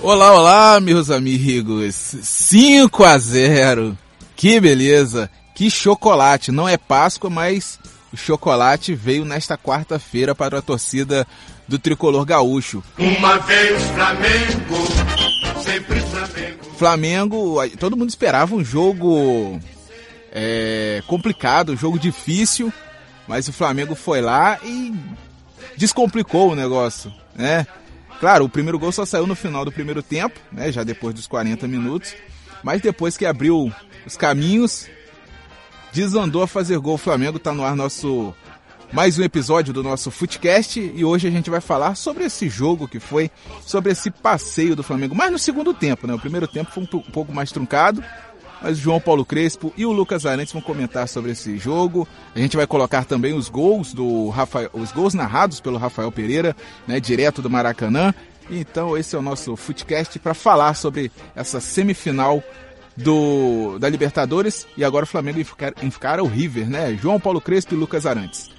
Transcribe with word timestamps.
Olá, 0.00 0.32
olá, 0.32 0.80
meus 0.80 1.10
amigos. 1.10 1.94
5 2.22 3.04
a 3.04 3.18
0. 3.18 3.98
Que 4.36 4.60
beleza. 4.60 5.28
Que 5.56 5.68
chocolate. 5.68 6.52
Não 6.52 6.68
é 6.68 6.76
Páscoa, 6.76 7.28
mas 7.28 7.80
o 8.12 8.16
chocolate 8.16 8.94
veio 8.94 9.24
nesta 9.24 9.58
quarta-feira 9.58 10.36
para 10.36 10.58
a 10.58 10.62
torcida 10.62 11.26
do 11.66 11.80
tricolor 11.80 12.24
gaúcho. 12.24 12.82
Uma 12.96 13.38
vez 13.38 13.82
Flamengo, 13.90 15.62
sempre 15.64 16.00
Flamengo. 16.00 16.58
Flamengo, 16.78 17.68
todo 17.78 17.96
mundo 17.96 18.08
esperava 18.08 18.54
um 18.54 18.64
jogo 18.64 19.60
é, 20.32 21.02
complicado, 21.08 21.72
um 21.72 21.76
jogo 21.76 21.98
difícil, 21.98 22.72
mas 23.26 23.48
o 23.48 23.52
Flamengo 23.52 23.96
foi 23.96 24.20
lá 24.20 24.60
e 24.62 24.94
descomplicou 25.76 26.52
o 26.52 26.54
negócio, 26.54 27.12
né? 27.34 27.66
Claro, 28.20 28.44
o 28.44 28.48
primeiro 28.48 28.78
gol 28.78 28.90
só 28.90 29.06
saiu 29.06 29.26
no 29.26 29.36
final 29.36 29.64
do 29.64 29.72
primeiro 29.72 30.02
tempo, 30.02 30.38
né? 30.50 30.72
Já 30.72 30.82
depois 30.82 31.14
dos 31.14 31.26
40 31.26 31.68
minutos. 31.68 32.14
Mas 32.62 32.80
depois 32.80 33.16
que 33.16 33.24
abriu 33.24 33.72
os 34.04 34.16
caminhos, 34.16 34.88
desandou 35.92 36.42
a 36.42 36.48
fazer 36.48 36.78
gol. 36.78 36.94
O 36.94 36.98
Flamengo 36.98 37.36
está 37.36 37.52
no 37.52 37.64
ar 37.64 37.76
nosso 37.76 38.34
mais 38.92 39.18
um 39.18 39.22
episódio 39.22 39.72
do 39.72 39.82
nosso 39.82 40.10
Footcast 40.10 40.80
e 40.80 41.04
hoje 41.04 41.28
a 41.28 41.30
gente 41.30 41.50
vai 41.50 41.60
falar 41.60 41.94
sobre 41.94 42.24
esse 42.24 42.48
jogo 42.48 42.88
que 42.88 42.98
foi, 42.98 43.30
sobre 43.60 43.92
esse 43.92 44.10
passeio 44.10 44.74
do 44.74 44.82
Flamengo, 44.82 45.14
mas 45.14 45.30
no 45.30 45.38
segundo 45.38 45.74
tempo, 45.74 46.06
né? 46.06 46.14
O 46.14 46.18
primeiro 46.18 46.48
tempo 46.48 46.70
foi 46.70 46.82
um 46.82 46.86
pouco 46.86 47.32
mais 47.32 47.52
truncado, 47.52 48.02
mas 48.62 48.78
o 48.78 48.80
João 48.80 49.00
Paulo 49.00 49.24
Crespo 49.24 49.72
e 49.76 49.84
o 49.86 49.92
Lucas 49.92 50.26
Arantes 50.26 50.52
vão 50.52 50.62
comentar 50.62 51.08
sobre 51.08 51.32
esse 51.32 51.58
jogo. 51.58 52.06
A 52.34 52.38
gente 52.38 52.56
vai 52.56 52.66
colocar 52.66 53.04
também 53.04 53.34
os 53.34 53.48
gols 53.48 53.92
do 53.92 54.28
Rafael, 54.28 54.70
os 54.72 54.92
gols 54.92 55.14
narrados 55.14 55.60
pelo 55.60 55.78
Rafael 55.78 56.10
Pereira, 56.10 56.56
né, 56.86 57.00
direto 57.00 57.40
do 57.40 57.50
Maracanã. 57.50 58.14
Então 58.50 58.96
esse 58.96 59.14
é 59.14 59.18
o 59.18 59.22
nosso 59.22 59.56
Footcast 59.56 60.18
para 60.18 60.34
falar 60.34 60.74
sobre 60.74 61.12
essa 61.34 61.60
semifinal 61.60 62.42
do 62.96 63.78
da 63.78 63.88
Libertadores 63.88 64.66
e 64.76 64.84
agora 64.84 65.04
o 65.04 65.08
Flamengo 65.08 65.38
encara 65.82 66.22
o 66.22 66.26
River, 66.26 66.68
né? 66.68 66.98
João 67.00 67.20
Paulo 67.20 67.40
Crespo 67.40 67.74
e 67.74 67.78
Lucas 67.78 68.06
Arantes. 68.06 68.50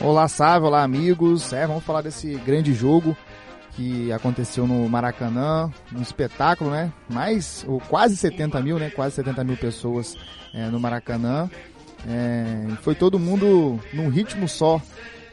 Olá, 0.00 0.28
Sávio, 0.28 0.68
olá, 0.68 0.82
amigos. 0.82 1.52
É, 1.52 1.66
vamos 1.66 1.82
falar 1.82 2.02
desse 2.02 2.34
grande 2.36 2.72
jogo 2.72 3.16
que 3.78 4.10
aconteceu 4.10 4.66
no 4.66 4.88
Maracanã, 4.88 5.72
um 5.94 6.02
espetáculo, 6.02 6.68
né? 6.72 6.92
Mais, 7.08 7.64
ou 7.68 7.78
quase 7.78 8.16
70 8.16 8.60
mil, 8.60 8.76
né? 8.76 8.90
Quase 8.90 9.14
70 9.14 9.44
mil 9.44 9.56
pessoas 9.56 10.16
é, 10.52 10.66
no 10.66 10.80
Maracanã. 10.80 11.48
É, 12.04 12.66
foi 12.82 12.96
todo 12.96 13.20
mundo 13.20 13.78
num 13.92 14.08
ritmo 14.08 14.48
só, 14.48 14.82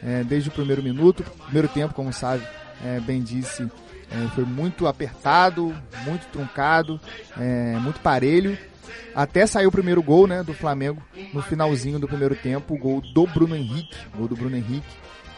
é, 0.02 0.24
desde 0.24 0.50
o 0.50 0.52
primeiro 0.52 0.84
minuto. 0.84 1.24
Primeiro 1.46 1.68
tempo, 1.68 1.96
como 1.96 2.14
sabe, 2.14 2.44
é, 2.86 3.00
bem 3.00 3.24
disse, 3.24 3.64
é, 4.12 4.28
foi 4.36 4.46
muito 4.46 4.86
apertado, 4.86 5.76
muito 6.06 6.28
truncado, 6.28 7.02
é, 7.40 7.80
muito 7.80 8.00
parelho. 8.00 8.56
Até 9.14 9.46
saiu 9.46 9.70
o 9.70 9.72
primeiro 9.72 10.02
gol, 10.02 10.28
né, 10.28 10.44
do 10.44 10.54
Flamengo 10.54 11.02
no 11.34 11.42
finalzinho 11.42 12.00
do 12.00 12.08
primeiro 12.08 12.36
tempo, 12.36 12.74
o 12.74 12.78
gol 12.78 13.02
do 13.02 13.26
Bruno 13.28 13.56
Henrique, 13.56 13.96
gol 14.16 14.28
do 14.28 14.36
Bruno 14.36 14.56
Henrique, 14.56 14.88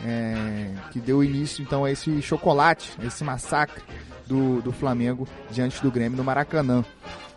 é, 0.05 0.69
que 0.91 0.99
deu 0.99 1.23
início 1.23 1.61
então 1.61 1.83
a 1.83 1.91
esse 1.91 2.21
chocolate, 2.21 2.91
a 2.99 3.05
esse 3.05 3.23
massacre 3.23 3.81
do, 4.25 4.61
do 4.61 4.71
Flamengo 4.71 5.27
diante 5.49 5.81
do 5.81 5.91
Grêmio 5.91 6.17
no 6.17 6.23
Maracanã. 6.23 6.83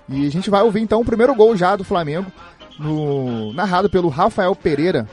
E 0.09 0.27
a 0.27 0.31
gente 0.31 0.51
vai 0.51 0.63
ouvir 0.63 0.81
então 0.81 1.01
o 1.01 1.05
primeiro 1.05 1.35
gol 1.35 1.57
já 1.57 1.77
do 1.77 1.85
Flamengo, 1.85 2.31
no, 2.79 3.53
narrado 3.53 3.89
pelo 3.89 4.09
Rafael 4.09 4.55
Pereira. 4.55 5.09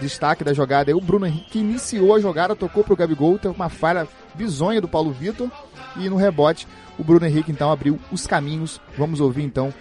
Destaque 0.00 0.44
da 0.44 0.52
jogada 0.52 0.90
aí, 0.90 0.94
o 0.94 1.00
Bruno 1.00 1.26
Henrique 1.26 1.58
iniciou 1.58 2.14
a 2.14 2.20
jogada, 2.20 2.54
tocou 2.54 2.84
pro 2.84 2.96
Gabigol, 2.96 3.38
teve 3.38 3.54
uma 3.54 3.70
falha 3.70 4.06
bizonha 4.34 4.82
do 4.82 4.88
Paulo 4.88 5.10
Vitor. 5.10 5.50
E 5.96 6.10
no 6.10 6.16
rebote, 6.16 6.68
o 6.98 7.04
Bruno 7.04 7.24
Henrique 7.24 7.50
então 7.50 7.72
abriu 7.72 7.98
os 8.12 8.26
caminhos. 8.26 8.80
Vamos 8.96 9.20
ouvir 9.20 9.42
então 9.42 9.72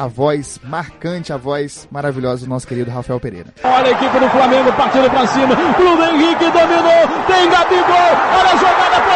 a 0.00 0.06
voz 0.06 0.58
marcante, 0.64 1.30
a 1.30 1.36
voz 1.36 1.86
maravilhosa 1.92 2.46
do 2.46 2.48
nosso 2.48 2.66
querido 2.66 2.90
Rafael 2.90 3.20
Pereira. 3.20 3.52
Olha 3.62 3.88
a 3.88 3.90
equipe 3.90 4.18
do 4.18 4.30
Flamengo 4.30 4.72
partindo 4.72 5.10
pra 5.10 5.26
cima. 5.26 5.54
Bruno 5.76 6.02
Henrique 6.02 6.44
dominou. 6.44 7.26
Tem 7.26 7.50
Gabigol. 7.50 8.10
Olha 8.32 8.50
a 8.50 8.56
jogada, 8.56 9.09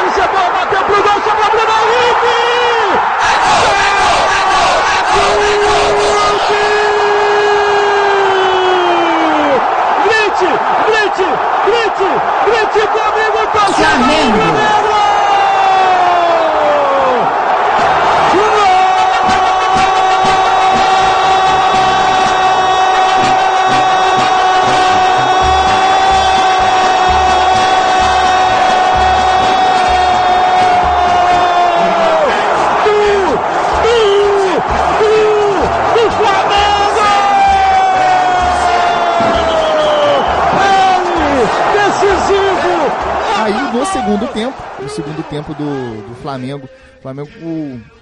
segundo 44.05 44.29
tempo, 44.35 44.63
no 44.83 44.89
segundo 44.91 45.23
tempo 45.31 45.55
do, 45.55 46.09
do 46.09 46.15
Flamengo, 46.17 46.69
o 46.99 47.01
Flamengo 47.01 47.31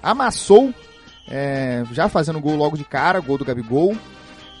amassou, 0.01 0.73
é, 1.29 1.81
já 1.93 2.09
fazendo 2.09 2.41
gol 2.41 2.57
logo 2.57 2.77
de 2.77 2.83
cara, 2.83 3.21
gol 3.21 3.37
do 3.37 3.45
Gabigol, 3.45 3.95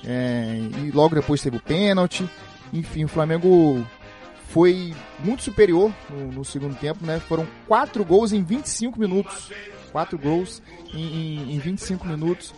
é, 0.05 0.57
e 0.81 0.91
logo 0.91 1.15
depois 1.15 1.41
teve 1.41 1.57
o 1.57 1.61
pênalti. 1.61 2.29
Enfim, 2.71 3.03
o 3.03 3.09
Flamengo 3.09 3.85
foi 4.51 4.93
muito 5.19 5.43
superior 5.43 5.91
no, 6.09 6.31
no, 6.31 6.45
segundo 6.45 6.75
tempo, 6.75 7.05
né? 7.05 7.19
Foram 7.19 7.45
quatro 7.67 8.05
gols 8.05 8.31
em 8.31 8.41
25 8.41 8.97
minutos. 8.97 9.51
Quatro 9.91 10.17
gols 10.17 10.61
em, 10.93 11.03
em, 11.03 11.55
em 11.55 11.59
25 11.59 12.07
minutos. 12.07 12.53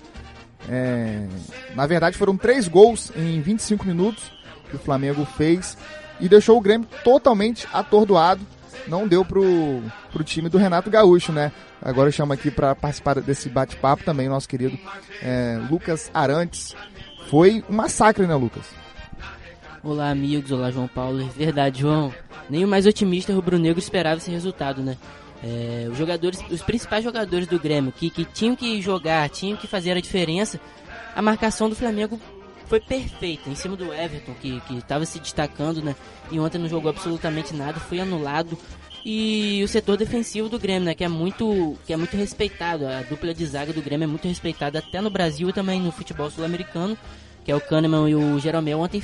É, 0.69 1.28
na 1.73 1.88
verdade, 1.88 2.17
foram 2.17 2.38
três 2.38 2.67
gols 2.67 3.12
em 3.16 3.41
25 3.41 3.84
minutos 3.84 4.31
que 4.69 4.75
o 4.75 4.79
Flamengo 4.79 5.25
fez 5.25 5.75
e 6.19 6.29
deixou 6.29 6.56
o 6.56 6.62
Grêmio 6.62 6.88
totalmente 7.03 7.67
atordoado 7.73 8.46
não 8.88 9.08
deu 9.08 9.24
pro, 9.24 9.81
pro 10.12 10.24
time 10.24 10.50
do 10.50 10.58
Renato 10.58 10.90
Gaúcho, 10.90 11.31
né? 11.31 11.52
Agora 11.81 12.09
eu 12.09 12.13
chamo 12.13 12.34
aqui 12.34 12.50
para 12.50 12.75
participar 12.75 13.19
desse 13.22 13.50
bate-papo 13.50 14.03
também 14.03 14.30
nosso 14.30 14.47
querido 14.47 14.78
é, 15.22 15.59
Lucas 15.69 16.09
Arantes. 16.13 16.75
Foi 17.30 17.64
um 17.69 17.74
massacre, 17.74 18.25
né, 18.25 18.35
Lucas? 18.35 18.66
Olá, 19.84 20.09
amigos. 20.09 20.52
Olá, 20.52 20.72
João 20.72 20.88
Paulo. 20.88 21.28
Verdade, 21.35 21.81
João. 21.81 22.14
Nem 22.50 22.64
o 22.64 22.68
mais 22.68 22.85
otimista 22.85 23.34
rubro-negro 23.34 23.80
esperava 23.80 24.18
esse 24.18 24.31
resultado, 24.31 24.81
né? 24.81 24.97
É, 25.44 25.88
os 25.91 25.97
jogadores, 25.97 26.40
os 26.50 26.62
principais 26.62 27.03
jogadores 27.03 27.47
do 27.47 27.59
Grêmio 27.59 27.91
que, 27.91 28.09
que 28.09 28.25
tinham 28.25 28.56
que 28.56 28.81
jogar, 28.81 29.30
tinham 29.30 29.58
que 29.58 29.68
fazer 29.68 29.91
a 29.91 30.02
diferença, 30.02 30.59
a 31.16 31.22
marcação 31.22 31.69
do 31.69 31.75
Flamengo 31.75 32.19
foi 32.68 32.80
perfeita 32.80 33.50
em 33.50 33.56
cima 33.56 33.76
do 33.76 33.94
Everton, 33.94 34.34
que 34.42 34.62
estava 34.72 35.06
se 35.06 35.20
destacando, 35.20 35.81
né? 35.81 35.96
E 36.31 36.40
ontem 36.40 36.58
não 36.58 36.68
jogou 36.68 36.90
absolutamente 36.90 37.53
nada, 37.53 37.80
foi 37.80 38.00
anulado. 38.00 38.58
E 39.06 39.62
o 39.64 39.68
setor 39.68 39.98
defensivo 39.98 40.50
do 40.50 40.58
Grêmio, 40.58 40.86
né? 40.86 40.96
Que 40.96 41.03
é 41.03 41.08
muito, 41.08 41.78
que 41.86 41.94
é 41.94 41.98
muito 41.98 42.18
respeitado. 42.18 42.88
A 42.88 43.03
dupla 43.03 43.34
de 43.34 43.46
zaga 43.46 43.72
do 43.72 43.81
Grêmio 43.81 44.06
é 44.06 44.08
muito 44.08 44.28
respeitada 44.28 44.80
até 44.80 45.00
no 45.00 45.12
Brasil 45.12 45.50
e 45.50 45.53
também 45.53 45.80
no 45.80 45.92
futebol 45.92 46.30
sul-americano, 46.31 46.98
que 47.44 47.52
é 47.52 47.56
o 47.56 47.62
Kahneman 47.62 48.09
e 48.09 48.16
o 48.16 48.40
Jeromel. 48.40 48.80
Ontem 48.80 49.03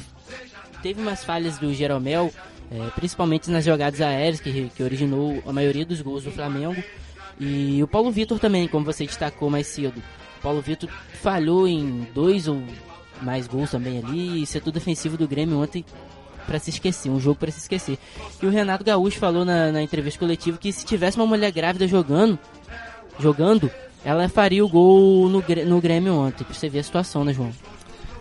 teve 0.82 1.00
umas 1.00 1.24
falhas 1.24 1.60
do 1.60 1.72
Jeromel, 1.72 2.34
é, 2.72 2.90
principalmente 2.96 3.52
nas 3.52 3.64
jogadas 3.64 4.02
aéreas, 4.02 4.42
que, 4.42 4.72
que 4.76 4.82
originou 4.82 5.44
a 5.46 5.54
maioria 5.54 5.86
dos 5.86 6.02
gols 6.02 6.24
do 6.24 6.32
Flamengo. 6.32 6.84
E 7.40 7.82
o 7.84 7.88
Paulo 7.88 8.12
Vitor 8.12 8.40
também, 8.40 8.68
como 8.68 8.84
você 8.84 9.06
destacou 9.06 9.52
mais 9.52 9.68
cedo. 9.68 10.02
O 10.40 10.42
Paulo 10.42 10.62
Vitor 10.62 10.90
falhou 11.22 11.68
em 11.68 12.08
dois 12.14 12.48
ou 12.48 12.64
mais 13.22 13.48
gols 13.48 13.72
também 13.72 14.00
ali. 14.00 14.44
E 14.44 14.46
setor 14.46 14.72
defensivo 14.72 15.18
do 15.18 15.28
Grêmio 15.28 15.60
ontem 15.60 15.86
para 16.46 16.60
se 16.60 16.70
esquecer, 16.70 17.10
um 17.10 17.20
jogo 17.20 17.40
para 17.40 17.52
se 17.52 17.60
esquecer. 17.60 17.98
E 18.42 18.46
o 18.46 18.50
Renato 18.50 18.84
Gaúcho 18.84 19.18
falou 19.18 19.46
na, 19.46 19.72
na, 19.72 19.82
entrevista 19.82 20.20
coletiva 20.20 20.58
que 20.58 20.72
se 20.72 20.86
tivesse 20.86 21.18
uma 21.18 21.26
mulher 21.26 21.52
grávida 21.52 21.88
jogando, 21.88 22.38
jogando, 23.20 23.72
ela 24.04 24.28
faria 24.28 24.66
o 24.66 24.70
gol 24.70 25.30
no, 25.30 25.44
no 25.66 25.82
Grêmio 25.82 26.14
ontem. 26.14 26.44
Pra 26.44 26.54
você 26.54 26.68
ver 26.68 26.80
a 26.80 26.84
situação, 26.84 27.24
né, 27.24 27.34
João? 27.34 27.52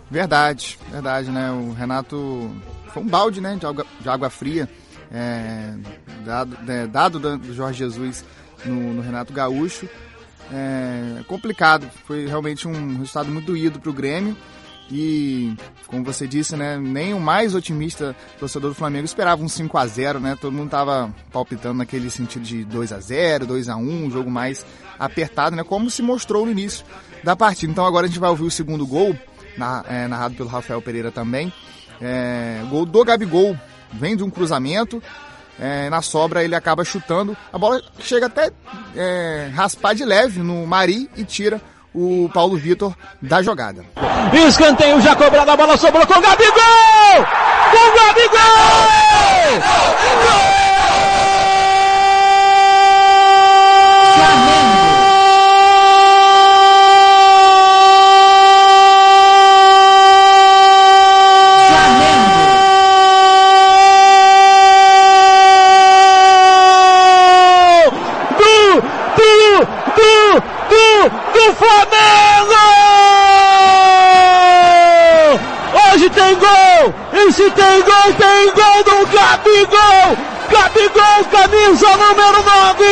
Verdade, 0.09 0.77
verdade, 0.91 1.29
né? 1.31 1.51
O 1.51 1.73
Renato 1.73 2.51
foi 2.87 3.01
um 3.01 3.07
balde, 3.07 3.41
né, 3.41 3.55
de 3.55 3.65
água, 3.65 3.85
de 3.99 4.09
água 4.09 4.29
fria, 4.29 4.69
é, 5.11 5.73
dado, 6.25 6.57
é, 6.67 6.87
dado 6.87 7.19
do 7.37 7.53
Jorge 7.53 7.79
Jesus 7.79 8.23
no, 8.65 8.93
no 8.93 9.01
Renato 9.01 9.33
Gaúcho. 9.33 9.87
É 10.53 11.23
complicado, 11.27 11.87
foi 12.05 12.27
realmente 12.27 12.67
um 12.67 12.97
resultado 12.97 13.31
muito 13.31 13.45
doído 13.45 13.79
para 13.79 13.89
o 13.89 13.93
Grêmio. 13.93 14.35
E, 14.89 15.55
como 15.87 16.03
você 16.03 16.27
disse, 16.27 16.55
né, 16.55 16.77
nem 16.77 17.13
o 17.13 17.19
mais 17.19 17.55
otimista 17.55 18.15
torcedor 18.39 18.71
do 18.71 18.75
Flamengo 18.75 19.05
esperava 19.05 19.41
um 19.41 19.47
5 19.47 19.77
a 19.77 19.87
0 19.87 20.19
né? 20.19 20.37
Todo 20.39 20.53
mundo 20.53 20.69
tava 20.69 21.13
palpitando 21.31 21.75
naquele 21.75 22.09
sentido 22.09 22.43
de 22.43 22.65
2 22.65 22.91
a 22.91 22.99
0 22.99 23.45
2 23.45 23.69
a 23.69 23.77
1 23.77 24.05
um 24.05 24.11
jogo 24.11 24.29
mais 24.29 24.65
apertado, 24.99 25.55
né? 25.55 25.63
Como 25.63 25.89
se 25.89 26.01
mostrou 26.01 26.45
no 26.45 26.51
início 26.51 26.85
da 27.23 27.35
partida. 27.35 27.71
Então 27.71 27.85
agora 27.85 28.05
a 28.05 28.09
gente 28.09 28.19
vai 28.19 28.29
ouvir 28.29 28.43
o 28.43 28.51
segundo 28.51 28.85
gol, 28.85 29.15
na, 29.57 29.83
é, 29.87 30.07
narrado 30.07 30.35
pelo 30.35 30.49
Rafael 30.49 30.81
Pereira 30.81 31.11
também. 31.11 31.53
É, 32.01 32.61
gol 32.69 32.85
do 32.85 33.03
Gabigol, 33.05 33.57
vem 33.93 34.15
de 34.15 34.23
um 34.23 34.29
cruzamento. 34.29 35.01
É, 35.59 35.89
na 35.89 36.01
sobra 36.01 36.43
ele 36.43 36.55
acaba 36.55 36.83
chutando. 36.83 37.37
A 37.53 37.57
bola 37.57 37.81
chega 37.99 38.25
até 38.25 38.51
é, 38.95 39.51
raspar 39.53 39.93
de 39.93 40.03
leve 40.03 40.41
no 40.41 40.65
Mari 40.65 41.09
e 41.15 41.23
tira 41.23 41.61
o 41.93 42.29
Paulo 42.33 42.57
Vitor 42.57 42.95
da 43.21 43.41
jogada. 43.41 43.83
Escanteio 44.47 45.01
já 45.01 45.15
cobrado, 45.15 45.51
a 45.51 45.57
bola 45.57 45.77
sobrou 45.77 46.05
com 46.05 46.19
o 46.19 46.21
Gabigol! 46.21 47.25
Com 47.71 47.77
o 47.77 47.93
Gabigol! 47.95 49.11
Do, 50.21 50.70
se 77.31 77.49
tem 77.51 77.81
gol, 77.83 78.13
tem 78.17 78.45
gol 78.53 78.83
do 78.83 79.07
Gabigol! 79.11 80.17
Gabigol, 80.51 81.25
camisa 81.31 81.97
número 81.97 82.43
9! 82.43 82.83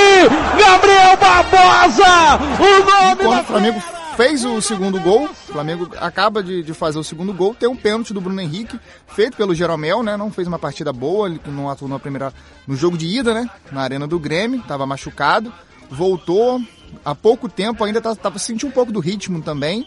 Gabriel 0.58 1.18
Barbosa! 1.18 2.40
O 2.60 2.80
nome 2.86 3.24
Quando 3.24 3.42
o 3.42 3.44
Flamengo 3.44 3.84
fez 4.16 4.46
o 4.46 4.62
segundo 4.62 5.00
gol, 5.00 5.26
o 5.26 5.34
Flamengo 5.34 5.90
acaba 6.00 6.42
de, 6.42 6.64
de 6.64 6.74
fazer 6.74 7.00
o 7.00 7.04
segundo 7.04 7.34
gol, 7.34 7.54
tem 7.54 7.68
um 7.68 7.76
pênalti 7.76 8.14
do 8.14 8.22
Bruno 8.22 8.40
Henrique, 8.40 8.80
feito 9.08 9.36
pelo 9.36 9.54
Jeromel, 9.54 10.04
né? 10.04 10.16
Não 10.16 10.32
fez 10.32 10.48
uma 10.48 10.60
partida 10.60 10.94
boa, 10.94 11.28
ele 11.28 11.42
não 11.48 11.70
atuou 11.70 11.90
na 11.90 12.00
primeira, 12.00 12.34
no 12.66 12.76
jogo 12.76 12.98
de 12.98 13.08
ida, 13.08 13.34
né? 13.34 13.50
Na 13.72 13.82
arena 13.82 14.08
do 14.08 14.20
Grêmio, 14.20 14.62
estava 14.62 14.86
machucado, 14.86 15.52
voltou 15.90 16.62
há 17.04 17.14
pouco 17.14 17.50
tempo, 17.50 17.84
ainda 17.84 18.02
tá, 18.02 18.16
tava 18.16 18.40
sentindo 18.40 18.70
um 18.70 18.72
pouco 18.72 18.92
do 18.92 19.00
ritmo 19.00 19.42
também. 19.42 19.86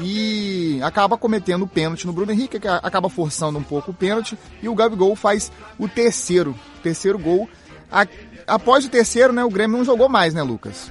E 0.00 0.80
acaba 0.82 1.16
cometendo 1.16 1.62
o 1.62 1.68
pênalti 1.68 2.06
no 2.06 2.12
Bruno 2.12 2.32
Henrique, 2.32 2.58
que 2.60 2.68
acaba 2.68 3.08
forçando 3.08 3.58
um 3.58 3.62
pouco 3.62 3.90
o 3.90 3.94
pênalti, 3.94 4.38
e 4.62 4.68
o 4.68 4.74
Gabigol 4.74 5.14
faz 5.16 5.50
o 5.78 5.88
terceiro, 5.88 6.54
terceiro 6.82 7.18
gol. 7.18 7.48
A- 7.90 8.06
após 8.46 8.84
o 8.84 8.88
terceiro, 8.88 9.32
né, 9.32 9.44
o 9.44 9.50
Grêmio 9.50 9.76
não 9.78 9.84
jogou 9.84 10.08
mais, 10.08 10.34
né, 10.34 10.42
Lucas? 10.42 10.90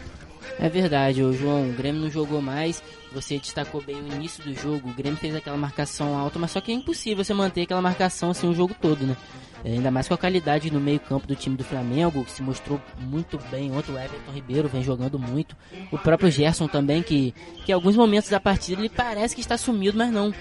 É 0.59 0.67
verdade, 0.67 1.21
o 1.23 1.31
João, 1.33 1.69
o 1.69 1.73
Grêmio 1.73 2.01
não 2.01 2.09
jogou 2.11 2.41
mais. 2.41 2.81
Você 3.13 3.37
destacou 3.39 3.81
bem 3.81 3.95
o 3.95 4.07
início 4.07 4.43
do 4.43 4.53
jogo. 4.53 4.89
O 4.89 4.93
Grêmio 4.93 5.17
fez 5.17 5.35
aquela 5.35 5.57
marcação 5.57 6.17
alta, 6.17 6.37
mas 6.37 6.51
só 6.51 6.61
que 6.61 6.71
é 6.71 6.75
impossível 6.75 7.23
você 7.23 7.33
manter 7.33 7.61
aquela 7.61 7.81
marcação 7.81 8.31
assim 8.31 8.47
o 8.47 8.53
jogo 8.53 8.75
todo, 8.79 9.05
né? 9.05 9.15
É, 9.63 9.71
ainda 9.71 9.89
mais 9.89 10.07
com 10.07 10.13
a 10.13 10.17
qualidade 10.17 10.71
no 10.71 10.79
meio-campo 10.79 11.25
do 11.25 11.35
time 11.35 11.57
do 11.57 11.63
Flamengo, 11.63 12.23
que 12.23 12.31
se 12.31 12.43
mostrou 12.43 12.79
muito 12.99 13.39
bem. 13.49 13.71
Ontem 13.71 13.91
o 13.91 13.97
Everton 13.97 14.31
Ribeiro 14.31 14.67
vem 14.67 14.83
jogando 14.83 15.17
muito. 15.17 15.55
O 15.91 15.97
próprio 15.97 16.29
Gerson 16.29 16.67
também, 16.67 17.01
que, 17.01 17.33
que 17.65 17.71
em 17.71 17.75
alguns 17.75 17.95
momentos 17.95 18.29
da 18.29 18.39
partida 18.39 18.81
ele 18.81 18.89
parece 18.89 19.33
que 19.33 19.41
está 19.41 19.57
sumido, 19.57 19.97
mas 19.97 20.11
não. 20.11 20.33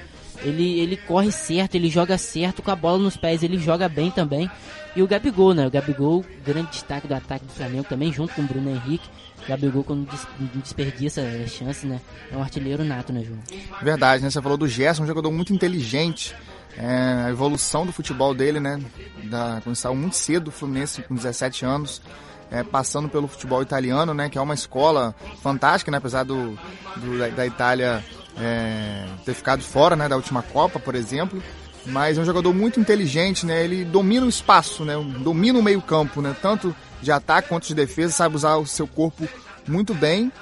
Ele, 0.42 0.78
ele 0.80 0.96
corre 0.96 1.30
certo, 1.32 1.74
ele 1.74 1.88
joga 1.90 2.16
certo, 2.18 2.62
com 2.62 2.70
a 2.70 2.76
bola 2.76 2.98
nos 2.98 3.16
pés, 3.16 3.42
ele 3.42 3.58
joga 3.58 3.88
bem 3.88 4.10
também. 4.10 4.50
E 4.94 5.02
o 5.02 5.06
Gabigol, 5.06 5.52
né? 5.54 5.66
O 5.66 5.70
Gabigol, 5.70 6.24
grande 6.44 6.70
destaque 6.70 7.06
do 7.06 7.14
ataque 7.14 7.44
do 7.44 7.52
Flamengo 7.52 7.84
também, 7.84 8.12
junto 8.12 8.32
com 8.34 8.42
o 8.42 8.46
Bruno 8.46 8.70
Henrique. 8.70 9.08
O 9.44 9.48
Gabigol, 9.48 9.84
quando 9.84 10.08
des- 10.10 10.26
desperdiça 10.62 11.20
a 11.20 11.46
chance, 11.46 11.86
né? 11.86 12.00
É 12.32 12.36
um 12.36 12.42
artilheiro 12.42 12.82
nato, 12.84 13.12
né, 13.12 13.22
João? 13.22 13.38
Verdade, 13.82 14.22
né? 14.22 14.30
Você 14.30 14.40
falou 14.40 14.56
do 14.56 14.66
Gerson, 14.66 15.02
um 15.02 15.06
jogador 15.06 15.30
muito 15.30 15.52
inteligente. 15.52 16.34
É, 16.78 17.24
a 17.26 17.30
evolução 17.30 17.86
do 17.86 17.92
futebol 17.92 18.34
dele, 18.34 18.60
né? 18.60 18.80
Da, 19.24 19.60
quando 19.64 19.76
saiu 19.76 19.94
muito 19.94 20.16
cedo 20.16 20.44
do 20.44 20.50
Fluminense, 20.50 21.02
com 21.02 21.14
17 21.14 21.64
anos, 21.64 22.02
é, 22.50 22.62
passando 22.62 23.08
pelo 23.08 23.26
futebol 23.28 23.62
italiano, 23.62 24.12
né? 24.14 24.28
Que 24.28 24.36
é 24.38 24.40
uma 24.40 24.54
escola 24.54 25.14
fantástica, 25.42 25.90
né? 25.90 25.98
Apesar 25.98 26.22
do, 26.24 26.58
do- 26.96 27.18
da, 27.18 27.28
da 27.28 27.46
Itália 27.46 28.02
é, 28.38 29.04
ter 29.24 29.34
ficado 29.34 29.62
fora, 29.62 29.96
né? 29.96 30.08
Da 30.08 30.16
última 30.16 30.42
Copa, 30.42 30.78
por 30.78 30.94
exemplo. 30.94 31.42
Mas 31.86 32.18
é 32.18 32.20
um 32.20 32.24
jogador 32.24 32.52
muito 32.52 32.80
inteligente, 32.80 33.46
né? 33.46 33.62
Ele 33.64 33.84
domina 33.84 34.26
o 34.26 34.28
espaço, 34.28 34.84
né? 34.84 34.94
Domina 35.20 35.58
o 35.58 35.62
meio 35.62 35.80
campo, 35.80 36.20
né? 36.20 36.34
Tanto 36.42 36.74
de 37.00 37.12
ataque 37.12 37.48
quanto 37.48 37.66
de 37.68 37.74
defesa, 37.74 38.12
sabe 38.12 38.34
usar 38.36 38.56
o 38.56 38.66
seu 38.66 38.86
corpo 38.86 39.28
muito 39.68 39.94
bem. 39.94 40.32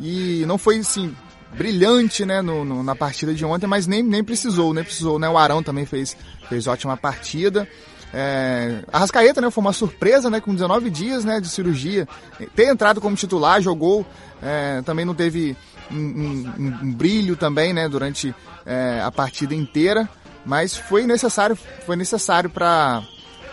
E 0.00 0.44
não 0.46 0.58
foi, 0.58 0.78
assim, 0.78 1.14
brilhante, 1.56 2.24
né, 2.24 2.42
no, 2.42 2.64
no- 2.64 2.82
na 2.82 2.94
partida 2.94 3.32
de 3.34 3.44
ontem, 3.44 3.66
mas 3.66 3.86
nem, 3.86 4.02
nem 4.02 4.22
precisou, 4.22 4.74
nem 4.74 4.84
precisou, 4.84 5.18
né? 5.18 5.28
O 5.28 5.38
Arão 5.38 5.62
também 5.62 5.86
fez, 5.86 6.16
fez 6.48 6.66
ótima 6.66 6.96
partida. 6.96 7.66
É, 8.12 8.82
a 8.92 8.98
Rascaeta, 8.98 9.40
né, 9.40 9.50
foi 9.50 9.60
uma 9.60 9.72
surpresa, 9.72 10.30
né, 10.30 10.40
com 10.40 10.54
19 10.54 10.88
dias, 10.90 11.24
né, 11.24 11.40
de 11.40 11.48
cirurgia. 11.48 12.08
Ter 12.56 12.66
entrado 12.68 13.00
como 13.00 13.14
titular, 13.16 13.60
jogou, 13.60 14.04
é, 14.42 14.82
também 14.82 15.04
não 15.04 15.14
teve 15.14 15.56
um, 15.90 15.96
um- 15.96 16.52
um- 16.82 16.92
brilho 16.92 17.36
também, 17.36 17.72
né, 17.72 17.88
durante 17.88 18.34
é, 18.66 19.00
a 19.02 19.10
partida 19.10 19.54
inteira, 19.54 20.08
mas 20.44 20.76
foi 20.76 21.06
necessário, 21.06 21.56
foi 21.86 21.96
necessário 21.96 22.50
para 22.50 23.02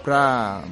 para 0.04 0.64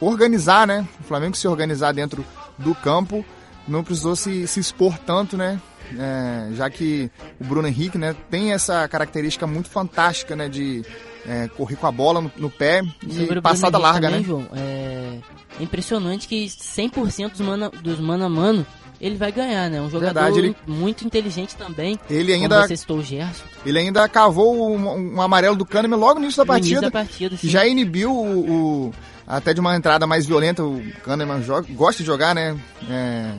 organizar, 0.00 0.66
né, 0.66 0.86
o 1.00 1.04
Flamengo 1.04 1.36
se 1.36 1.48
organizar 1.48 1.92
dentro 1.92 2.24
do 2.58 2.74
campo, 2.74 3.24
não 3.66 3.82
precisou 3.82 4.14
se, 4.14 4.46
se 4.46 4.60
expor 4.60 4.98
tanto, 4.98 5.36
né, 5.36 5.58
é, 5.98 6.50
já 6.54 6.68
que 6.68 7.10
o 7.40 7.44
Bruno 7.44 7.66
Henrique, 7.66 7.96
né, 7.96 8.14
tem 8.30 8.52
essa 8.52 8.86
característica 8.88 9.46
muito 9.46 9.70
fantástica, 9.70 10.36
né, 10.36 10.48
de 10.48 10.84
é, 11.26 11.48
correr 11.48 11.76
com 11.76 11.86
a 11.86 11.92
bola 11.92 12.20
no, 12.20 12.30
no 12.36 12.50
pé 12.50 12.82
e 13.02 13.40
passada 13.40 13.78
larga, 13.78 14.08
também, 14.08 14.20
né? 14.20 14.26
João, 14.26 14.46
é 14.54 15.18
impressionante 15.60 16.28
que 16.28 16.46
100% 16.46 17.30
dos 17.32 17.40
mano, 17.40 17.70
dos 17.82 17.98
mano 18.00 18.24
a 18.24 18.28
mano 18.28 18.66
ele 19.00 19.16
vai 19.16 19.30
ganhar, 19.32 19.68
né? 19.70 19.80
Um 19.80 19.88
jogador 19.90 20.14
Verdade, 20.14 20.38
ele- 20.38 20.56
muito 20.66 21.04
inteligente 21.06 21.54
também. 21.56 21.98
Ele 22.10 22.32
ainda, 22.32 22.66
você 22.66 22.76
citou 22.76 22.98
o 22.98 23.02
Gerson. 23.02 23.44
ele 23.64 23.78
ainda 23.78 24.08
cavou 24.08 24.74
um, 24.76 25.14
um 25.16 25.22
amarelo 25.22 25.56
do 25.56 25.64
Kahneman 25.66 25.96
logo 25.98 26.14
no 26.18 26.24
início 26.24 26.44
da 26.44 26.52
no 26.52 26.58
início 26.58 26.74
partida, 26.80 26.90
da 26.90 26.90
partida, 26.90 27.36
sim. 27.36 27.48
já 27.48 27.66
inibiu 27.66 28.10
o, 28.12 28.86
o- 28.88 28.94
até 29.26 29.52
de 29.54 29.60
uma 29.60 29.76
entrada 29.76 30.06
mais 30.06 30.26
violenta. 30.26 30.64
O 30.64 30.82
Kahneman 31.04 31.42
joga, 31.42 31.66
gosta 31.72 32.02
de 32.02 32.06
jogar, 32.06 32.34
né? 32.34 32.56
É, 32.90 33.32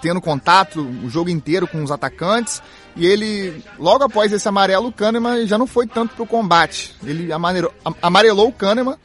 tendo 0.00 0.20
contato 0.20 0.80
o 1.04 1.08
jogo 1.10 1.28
inteiro 1.30 1.66
com 1.66 1.82
os 1.82 1.90
atacantes. 1.90 2.62
E 2.96 3.06
ele, 3.06 3.62
logo 3.78 4.02
após 4.04 4.32
esse 4.32 4.48
amarelo, 4.48 4.88
o 4.88 4.92
Kahneman 4.92 5.46
já 5.46 5.56
não 5.58 5.66
foi 5.66 5.86
tanto 5.86 6.14
pro 6.16 6.26
combate. 6.26 6.94
Ele 7.04 7.32
amarelou, 7.32 7.72
am- 7.84 7.94
amarelou 8.02 8.48
o 8.48 8.52
Kahneman 8.52 8.96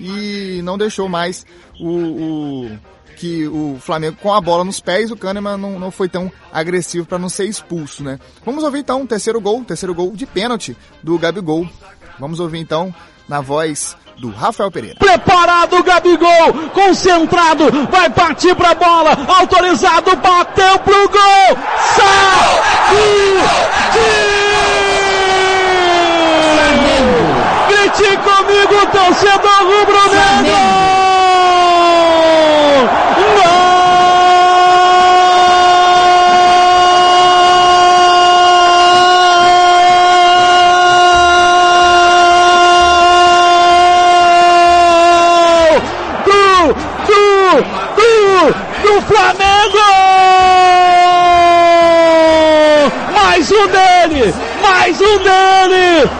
e 0.00 0.60
não 0.62 0.78
deixou 0.78 1.08
mais 1.08 1.44
o, 1.80 1.88
o- 1.88 2.78
que 3.16 3.46
o 3.46 3.78
Flamengo 3.80 4.16
com 4.20 4.32
a 4.32 4.40
bola 4.40 4.64
nos 4.64 4.80
pés, 4.80 5.10
o 5.10 5.16
Kahneman 5.16 5.56
não, 5.56 5.78
não 5.78 5.90
foi 5.90 6.08
tão 6.08 6.30
agressivo 6.52 7.06
para 7.06 7.18
não 7.18 7.28
ser 7.28 7.44
expulso, 7.44 8.02
né? 8.02 8.18
Vamos 8.44 8.64
ouvir 8.64 8.80
então 8.80 9.02
o 9.02 9.06
terceiro 9.06 9.40
gol, 9.40 9.64
terceiro 9.64 9.94
gol 9.94 10.12
de 10.14 10.26
pênalti 10.26 10.76
do 11.02 11.18
Gabigol. 11.18 11.68
Vamos 12.18 12.40
ouvir 12.40 12.58
então 12.58 12.94
na 13.28 13.40
voz 13.40 13.96
do 14.18 14.30
Rafael 14.30 14.70
Pereira. 14.70 14.98
Preparado 14.98 15.76
o 15.76 15.82
Gabigol, 15.82 16.52
concentrado, 16.72 17.70
vai 17.90 18.10
partir 18.10 18.54
pra 18.54 18.74
bola, 18.74 19.16
autorizado, 19.38 20.14
bateu 20.16 20.78
pro 20.80 21.08
gol, 21.08 21.58
saiu! 21.96 23.42
Grite 27.68 28.16
comigo, 28.18 28.86
torcedor 28.92 29.62
rubro-negro! 29.62 31.01
Dele! 54.08 54.32
Mais 54.60 55.00
um 55.00 55.18
dele! 55.18 56.10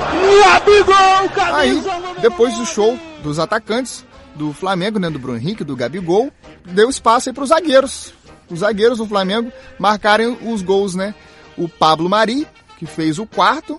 Gabigol, 0.45 1.55
Aí, 1.55 1.71
camisa 1.71 1.99
número 1.99 2.21
depois 2.21 2.57
do 2.57 2.67
show 2.67 2.99
dos 3.23 3.39
atacantes 3.39 4.05
do 4.35 4.53
Flamengo, 4.53 4.99
né, 4.99 5.11
do 5.11 5.19
Bruno 5.19 5.39
Henrique, 5.39 5.65
do 5.65 5.77
Gabigol, 5.77 6.31
deu 6.65 6.89
espaço 6.89 7.29
aí 7.29 7.35
para 7.35 7.43
os 7.43 7.49
zagueiros. 7.51 8.15
Os 8.49 8.61
zagueiros 8.61 8.99
do 8.99 9.07
Flamengo 9.07 9.53
marcarem 9.79 10.39
os 10.43 10.62
gols, 10.62 10.95
né? 10.95 11.15
O 11.57 11.69
Pablo 11.69 12.09
Mari, 12.09 12.47
que 12.79 12.87
fez 12.87 13.19
o 13.19 13.27
quarto, 13.27 13.79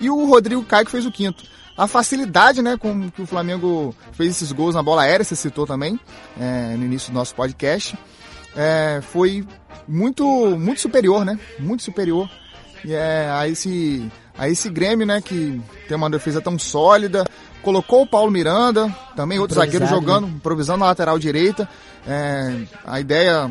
e 0.00 0.10
o 0.10 0.26
Rodrigo 0.26 0.62
Caio 0.62 0.84
que 0.84 0.90
fez 0.90 1.06
o 1.06 1.12
quinto. 1.12 1.44
A 1.76 1.86
facilidade, 1.86 2.62
né, 2.62 2.76
com 2.76 3.10
que 3.10 3.22
o 3.22 3.26
Flamengo 3.26 3.94
fez 4.12 4.30
esses 4.30 4.52
gols 4.52 4.74
na 4.74 4.82
bola 4.82 5.02
aérea, 5.02 5.24
você 5.24 5.34
citou 5.34 5.66
também 5.66 5.98
é, 6.38 6.76
no 6.76 6.84
início 6.84 7.10
do 7.10 7.14
nosso 7.14 7.34
podcast, 7.34 7.98
é, 8.56 9.00
foi 9.02 9.44
muito, 9.88 10.24
muito 10.56 10.80
superior, 10.80 11.24
né? 11.24 11.38
Muito 11.58 11.82
superior 11.82 12.28
e 12.84 12.92
é, 12.92 13.28
a 13.30 13.48
esse 13.48 14.10
a 14.36 14.48
esse 14.48 14.68
Grêmio, 14.68 15.06
né, 15.06 15.20
que 15.20 15.60
tem 15.86 15.96
uma 15.96 16.10
defesa 16.10 16.40
tão 16.40 16.58
sólida, 16.58 17.24
colocou 17.62 18.02
o 18.02 18.06
Paulo 18.06 18.30
Miranda, 18.30 18.94
também 19.16 19.38
outro 19.38 19.56
zagueiro 19.56 19.86
jogando, 19.86 20.26
né? 20.26 20.32
improvisando 20.36 20.80
na 20.80 20.86
lateral 20.86 21.18
direita. 21.18 21.68
É, 22.06 22.62
a 22.84 23.00
ideia 23.00 23.50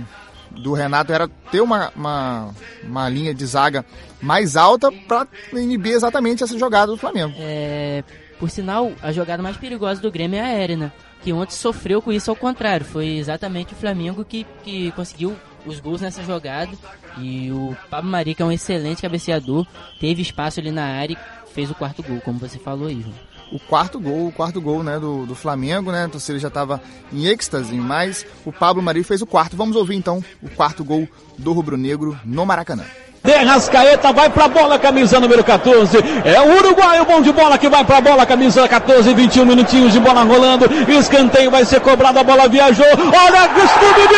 do 0.51 0.73
Renato 0.73 1.11
era 1.11 1.27
ter 1.51 1.61
uma, 1.61 1.91
uma, 1.95 2.49
uma 2.83 3.09
linha 3.09 3.33
de 3.33 3.45
zaga 3.45 3.83
mais 4.21 4.55
alta 4.55 4.91
para 5.07 5.27
inibir 5.53 5.93
exatamente 5.93 6.43
essa 6.43 6.57
jogada 6.57 6.91
do 6.91 6.97
Flamengo. 6.97 7.33
É, 7.37 8.03
por 8.39 8.49
sinal, 8.49 8.91
a 9.01 9.11
jogada 9.11 9.41
mais 9.41 9.57
perigosa 9.57 10.01
do 10.01 10.11
Grêmio 10.11 10.37
é 10.37 10.41
a 10.41 10.45
aérea, 10.45 10.77
né? 10.77 10.91
Que 11.23 11.31
ontem 11.31 11.55
sofreu 11.55 12.01
com 12.01 12.11
isso 12.11 12.29
ao 12.29 12.35
contrário. 12.35 12.85
Foi 12.85 13.17
exatamente 13.17 13.73
o 13.73 13.77
Flamengo 13.77 14.25
que, 14.25 14.45
que 14.63 14.91
conseguiu 14.91 15.35
os 15.65 15.79
gols 15.79 16.01
nessa 16.01 16.23
jogada. 16.23 16.71
E 17.17 17.51
o 17.51 17.75
Pablo 17.89 18.09
Mari, 18.09 18.35
que 18.35 18.41
é 18.41 18.45
um 18.45 18.51
excelente 18.51 19.01
cabeceador, 19.01 19.65
teve 19.99 20.21
espaço 20.21 20.59
ali 20.59 20.71
na 20.71 20.85
área 20.85 21.13
e 21.13 21.53
fez 21.53 21.69
o 21.69 21.75
quarto 21.75 22.01
gol, 22.03 22.21
como 22.21 22.39
você 22.39 22.57
falou 22.57 22.87
aí, 22.87 23.01
João 23.01 23.33
o 23.53 23.59
quarto 23.59 23.99
gol, 23.99 24.27
o 24.27 24.31
quarto 24.31 24.59
gol 24.59 24.81
né, 24.81 24.99
do, 24.99 25.27
do 25.27 25.35
Flamengo, 25.35 25.91
né? 25.91 26.05
A 26.05 26.09
torcida 26.09 26.39
já 26.39 26.47
estava 26.47 26.81
em 27.11 27.27
êxtase, 27.27 27.75
mas 27.75 28.25
o 28.43 28.51
Pablo 28.51 28.81
Mari 28.81 29.03
fez 29.03 29.21
o 29.21 29.27
quarto. 29.27 29.55
Vamos 29.55 29.75
ouvir 29.75 29.95
então 29.95 30.23
o 30.41 30.49
quarto 30.49 30.83
gol 30.83 31.07
do 31.37 31.53
Rubro 31.53 31.77
Negro 31.77 32.19
no 32.25 32.47
Maracanã. 32.47 32.83
Derrascaeta 33.23 34.11
vai 34.11 34.29
pra 34.29 34.49
bola, 34.49 34.77
camisa 34.77 35.17
número 35.17 35.43
14. 35.43 35.97
É 36.25 36.41
o 36.41 36.57
uruguaio 36.57 37.05
bom 37.05 37.21
de 37.21 37.31
bola 37.31 37.57
que 37.57 37.69
vai 37.69 37.85
pra 37.85 38.01
bola, 38.01 38.25
camisa 38.25 38.67
14, 38.67 39.13
21 39.13 39.45
minutinhos 39.45 39.93
de 39.93 39.99
bola 39.99 40.23
rolando. 40.23 40.65
Escanteio 40.91 41.49
vai 41.49 41.63
ser 41.63 41.79
cobrado, 41.79 42.19
a 42.19 42.23
bola 42.23 42.49
viajou. 42.49 42.85
Olha, 42.85 43.49
estudo 43.63 44.12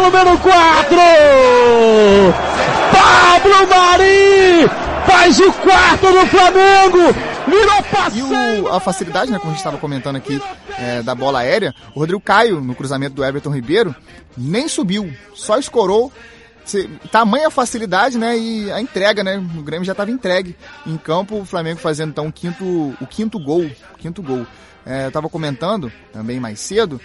número 0.00 0.38
4. 0.38 0.96
Pablo 2.92 3.68
Mari 3.68 4.68
faz 5.06 5.40
o 5.40 5.52
quarto 5.52 6.12
do 6.12 6.26
Flamengo. 6.26 7.14
Virou 7.46 7.82
passeio. 7.84 8.26
E 8.26 8.60
o, 8.60 8.68
a 8.68 8.80
facilidade, 8.80 9.30
né, 9.30 9.38
como 9.38 9.50
a 9.50 9.52
gente 9.52 9.60
estava 9.60 9.78
comentando 9.78 10.16
aqui, 10.16 10.40
é, 10.78 11.02
da 11.02 11.14
bola 11.14 11.40
aérea, 11.40 11.74
o 11.94 12.00
Rodrigo 12.00 12.20
Caio, 12.20 12.60
no 12.60 12.74
cruzamento 12.74 13.14
do 13.14 13.24
Everton 13.24 13.50
Ribeiro, 13.50 13.94
nem 14.36 14.68
subiu, 14.68 15.12
só 15.34 15.58
escorou. 15.58 16.12
Se, 16.64 16.88
tamanha 17.12 17.48
facilidade, 17.48 18.18
né? 18.18 18.36
E 18.36 18.72
a 18.72 18.80
entrega, 18.80 19.22
né? 19.22 19.38
O 19.56 19.62
Grêmio 19.62 19.84
já 19.84 19.92
estava 19.92 20.10
entregue 20.10 20.56
em 20.84 20.96
campo, 20.96 21.38
o 21.38 21.44
Flamengo 21.44 21.78
fazendo 21.78 22.10
então 22.10 22.26
o 22.26 22.32
quinto, 22.32 22.64
o 23.00 23.06
quinto 23.06 23.38
gol. 23.38 23.64
O 23.94 23.98
quinto 23.98 24.20
gol. 24.20 24.44
É, 24.84 25.04
eu 25.04 25.08
estava 25.08 25.28
comentando 25.28 25.92
também 26.12 26.40
mais 26.40 26.60
cedo 26.60 27.00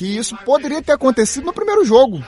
que 0.00 0.16
isso 0.16 0.34
poderia 0.46 0.80
ter 0.80 0.92
acontecido 0.92 1.44
no 1.44 1.52
primeiro 1.52 1.84
jogo. 1.84 2.24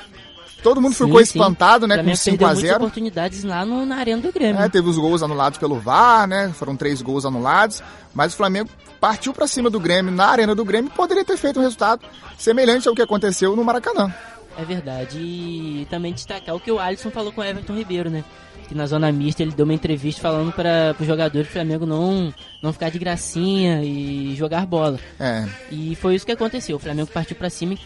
Todo 0.62 0.78
mundo 0.78 0.94
ficou 0.94 1.16
sim, 1.16 1.22
espantado, 1.22 1.86
sim. 1.86 1.88
né, 1.88 2.04
com 2.04 2.10
5x0. 2.10 2.76
oportunidades 2.76 3.42
lá 3.44 3.64
no, 3.64 3.86
na 3.86 3.96
arena 3.96 4.20
do 4.20 4.30
Grêmio. 4.30 4.60
É, 4.60 4.68
teve 4.68 4.90
os 4.90 4.98
gols 4.98 5.22
anulados 5.22 5.58
pelo 5.58 5.76
VAR, 5.80 6.28
né? 6.28 6.52
Foram 6.54 6.76
três 6.76 7.00
gols 7.00 7.24
anulados, 7.24 7.82
mas 8.12 8.34
o 8.34 8.36
Flamengo 8.36 8.68
partiu 9.00 9.32
para 9.32 9.46
cima 9.46 9.70
do 9.70 9.80
Grêmio 9.80 10.12
na 10.12 10.26
arena 10.26 10.54
do 10.54 10.66
Grêmio 10.66 10.90
poderia 10.90 11.24
ter 11.24 11.38
feito 11.38 11.58
um 11.58 11.62
resultado 11.62 12.04
semelhante 12.36 12.86
ao 12.86 12.94
que 12.94 13.00
aconteceu 13.00 13.56
no 13.56 13.64
Maracanã. 13.64 14.12
É 14.56 14.64
verdade. 14.64 15.18
E 15.18 15.86
também 15.90 16.12
destacar 16.12 16.54
o 16.54 16.60
que 16.60 16.70
o 16.70 16.78
Alisson 16.78 17.10
falou 17.10 17.32
com 17.32 17.40
o 17.40 17.44
Everton 17.44 17.74
Ribeiro, 17.74 18.10
né? 18.10 18.24
Que 18.68 18.74
na 18.74 18.86
zona 18.86 19.10
mista 19.10 19.42
ele 19.42 19.52
deu 19.52 19.64
uma 19.64 19.74
entrevista 19.74 20.22
falando 20.22 20.52
para 20.52 20.94
os 20.98 21.06
jogadores 21.06 21.48
do 21.48 21.52
Flamengo 21.52 21.84
não, 21.84 22.32
não 22.62 22.72
ficar 22.72 22.90
de 22.90 22.98
gracinha 22.98 23.82
e 23.82 24.34
jogar 24.36 24.66
bola. 24.66 24.98
É. 25.18 25.46
E 25.70 25.94
foi 25.96 26.14
isso 26.14 26.26
que 26.26 26.32
aconteceu. 26.32 26.76
O 26.76 26.80
Flamengo 26.80 27.10
partiu 27.12 27.36
para 27.36 27.50
cima, 27.50 27.76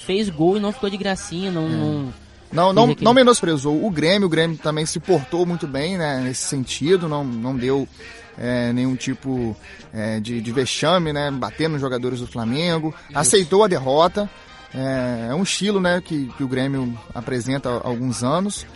fez 0.00 0.28
gol 0.28 0.56
e 0.56 0.60
não 0.60 0.72
ficou 0.72 0.90
de 0.90 0.96
gracinha, 0.96 1.50
não. 1.50 1.66
É. 1.66 1.70
não... 1.70 2.28
Não, 2.50 2.72
não, 2.72 2.96
não 3.02 3.12
menosprezou 3.12 3.84
o 3.84 3.90
Grêmio, 3.90 4.26
o 4.26 4.30
Grêmio 4.30 4.56
também 4.56 4.86
se 4.86 4.98
portou 4.98 5.44
muito 5.44 5.66
bem 5.66 5.98
né, 5.98 6.22
nesse 6.24 6.44
sentido, 6.44 7.06
não, 7.06 7.22
não 7.22 7.54
deu 7.54 7.86
é, 8.38 8.72
nenhum 8.72 8.96
tipo 8.96 9.54
é, 9.92 10.18
de, 10.18 10.40
de 10.40 10.52
vexame, 10.52 11.12
né, 11.12 11.30
batendo 11.30 11.72
nos 11.72 11.80
jogadores 11.80 12.20
do 12.20 12.26
Flamengo, 12.26 12.94
aceitou 13.14 13.64
a 13.64 13.68
derrota, 13.68 14.30
é, 14.74 15.28
é 15.30 15.34
um 15.34 15.42
estilo 15.42 15.80
né, 15.80 16.00
que, 16.00 16.26
que 16.36 16.44
o 16.44 16.48
Grêmio 16.48 16.98
apresenta 17.14 17.68
há 17.70 17.86
alguns 17.86 18.22
anos 18.22 18.66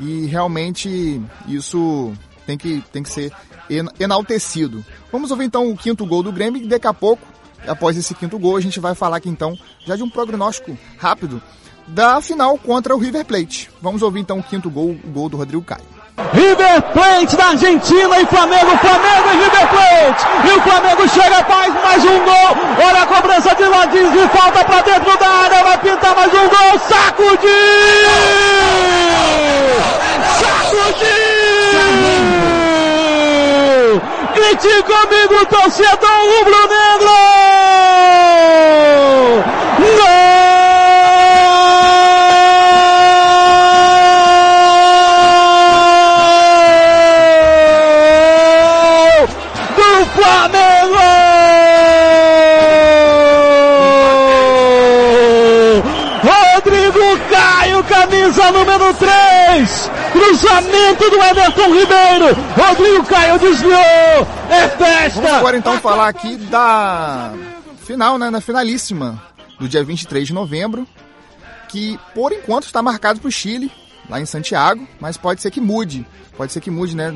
e 0.00 0.26
realmente 0.26 1.20
isso 1.46 2.12
tem 2.46 2.56
que, 2.56 2.82
tem 2.92 3.02
que 3.02 3.10
ser 3.10 3.32
enaltecido. 3.98 4.84
Vamos 5.10 5.30
ouvir 5.30 5.44
então 5.44 5.70
o 5.70 5.76
quinto 5.76 6.04
gol 6.06 6.22
do 6.22 6.32
Grêmio 6.32 6.62
e 6.62 6.66
daqui 6.66 6.86
a 6.86 6.94
pouco, 6.94 7.26
após 7.66 7.96
esse 7.96 8.14
quinto 8.14 8.38
gol, 8.38 8.56
a 8.56 8.60
gente 8.60 8.80
vai 8.80 8.94
falar 8.94 9.18
aqui 9.18 9.28
então 9.28 9.56
já 9.84 9.96
de 9.96 10.02
um 10.02 10.10
prognóstico 10.10 10.76
rápido 10.98 11.42
da 11.86 12.20
final 12.20 12.56
contra 12.58 12.94
o 12.94 12.98
River 12.98 13.24
Plate. 13.24 13.70
Vamos 13.80 14.02
ouvir 14.02 14.20
então 14.20 14.38
o 14.38 14.42
quinto 14.42 14.70
gol, 14.70 14.90
o 14.90 15.10
gol 15.10 15.28
do 15.28 15.36
Rodrigo 15.36 15.62
Caio. 15.62 16.01
River 16.18 16.82
Plate 16.92 17.36
da 17.36 17.46
Argentina 17.46 18.20
e 18.20 18.26
Flamengo, 18.26 18.76
Flamengo 18.78 19.28
e 19.32 19.36
River 19.44 19.68
Plate. 19.68 20.26
E 20.44 20.50
o 20.50 20.62
Flamengo 20.62 21.08
chega, 21.08 21.44
faz 21.44 21.74
mais 21.82 22.04
um 22.04 22.18
gol. 22.18 22.56
Olha 22.86 23.02
a 23.02 23.06
cobrança 23.06 23.54
de 23.54 23.64
Ladins 23.64 24.14
e 24.14 24.28
falta 24.36 24.62
pra 24.64 24.82
dentro 24.82 25.18
da 25.18 25.26
área. 25.26 25.64
Vai 25.64 25.78
pintar 25.78 26.14
mais 26.14 26.32
um 26.34 26.48
gol. 26.48 26.78
Sacudir! 26.86 27.48
Sacudir! 30.38 31.12
Grite 34.34 34.82
comigo, 34.82 35.46
torcedor 35.46 36.10
rubro-negro! 36.38 37.12
Número 58.52 58.94
3. 58.94 59.90
Cruzamento 60.12 61.10
do 61.10 61.16
Everton 61.16 61.74
Ribeiro. 61.74 62.34
Rodrigo 62.56 63.04
Caio 63.06 63.38
desviou. 63.38 64.26
É 64.50 64.68
festa. 64.68 65.20
Vamos 65.20 65.36
agora 65.38 65.56
então 65.56 65.78
falar 65.80 66.08
aqui 66.08 66.36
da 66.36 67.32
final, 67.84 68.18
né? 68.18 68.30
Na 68.30 68.40
finalíssima 68.40 69.22
do 69.58 69.68
dia 69.68 69.82
23 69.82 70.26
de 70.26 70.32
novembro. 70.32 70.86
Que 71.68 71.98
por 72.14 72.32
enquanto 72.32 72.64
está 72.64 72.82
marcado 72.82 73.20
para 73.20 73.28
o 73.28 73.32
Chile, 73.32 73.72
lá 74.08 74.20
em 74.20 74.26
Santiago, 74.26 74.86
mas 75.00 75.16
pode 75.16 75.40
ser 75.40 75.50
que 75.50 75.60
mude. 75.60 76.06
Pode 76.36 76.52
ser 76.52 76.60
que 76.60 76.70
mude, 76.70 76.94
né? 76.94 77.10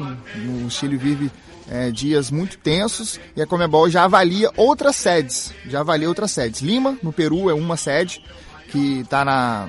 O 0.64 0.70
Chile 0.70 0.96
vive 0.96 1.30
é, 1.70 1.90
dias 1.90 2.30
muito 2.30 2.58
tensos 2.58 3.20
e 3.34 3.42
a 3.42 3.46
Comebol 3.46 3.90
já 3.90 4.04
avalia 4.04 4.50
outras 4.56 4.96
sedes. 4.96 5.52
Já 5.66 5.80
avalia 5.80 6.08
outras 6.08 6.30
sedes. 6.30 6.60
Lima, 6.60 6.96
no 7.02 7.12
Peru, 7.12 7.50
é 7.50 7.54
uma 7.54 7.76
sede 7.76 8.22
que 8.70 9.00
está 9.00 9.24
na 9.24 9.68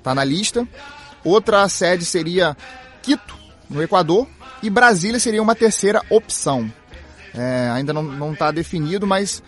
está 0.00 0.14
na 0.14 0.24
lista. 0.24 0.66
Outra 1.22 1.68
sede 1.68 2.04
seria 2.04 2.56
Quito, 3.02 3.34
no 3.68 3.82
Equador, 3.82 4.26
e 4.62 4.68
Brasília 4.68 5.20
seria 5.20 5.42
uma 5.42 5.54
terceira 5.54 6.02
opção. 6.10 6.70
É, 7.34 7.70
ainda 7.72 7.92
não 7.92 8.32
está 8.32 8.50
definido, 8.50 9.06
mas 9.06 9.42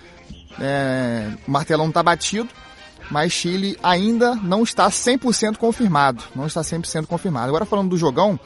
é, 0.60 1.28
o 1.46 1.50
martelão 1.50 1.88
está 1.88 2.02
batido. 2.02 2.48
mas 3.10 3.32
Chile 3.32 3.76
ainda 3.82 4.34
não 4.36 4.62
está 4.62 4.88
100% 4.88 5.56
confirmado. 5.56 6.22
Não 6.34 6.46
está 6.46 6.60
100% 6.62 7.06
confirmado. 7.06 7.48
Agora 7.48 7.64
falando 7.64 7.90
do 7.90 7.96
jogão, 7.98 8.38